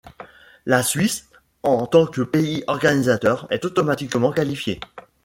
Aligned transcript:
La 0.65 0.81
Suisse, 0.81 1.29
en 1.61 1.85
tant 1.85 2.07
que 2.07 2.21
pays 2.23 2.63
organisateur, 2.65 3.45
est 3.51 3.65
automatiquement 3.65 4.31
qualifiée. 4.31 4.79